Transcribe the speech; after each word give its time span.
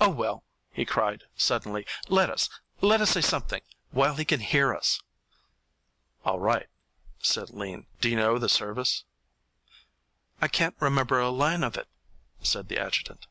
"Oh, 0.00 0.10
well," 0.10 0.44
he 0.70 0.84
cried, 0.84 1.24
suddenly, 1.34 1.84
"let 2.08 2.30
us 2.30 2.48
let 2.80 3.00
us 3.00 3.10
say 3.10 3.20
something 3.20 3.62
while 3.90 4.14
he 4.14 4.24
can 4.24 4.38
hear 4.38 4.72
us." 4.72 5.02
"All 6.24 6.38
right," 6.38 6.68
said 7.20 7.50
Lean. 7.50 7.88
"Do 8.00 8.08
you 8.08 8.14
know 8.14 8.38
the 8.38 8.48
service?" 8.48 9.02
"I 10.40 10.46
can't 10.46 10.76
remember 10.78 11.18
a 11.18 11.30
line 11.30 11.64
of 11.64 11.76
it," 11.76 11.88
said 12.44 12.68
the 12.68 12.78
adjutant. 12.78 13.26